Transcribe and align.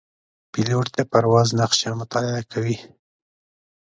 پیلوټ 0.51 0.87
د 0.97 0.99
پرواز 1.11 1.47
نقشه 1.59 1.89
مطالعه 2.01 2.41
کوي. 2.51 2.77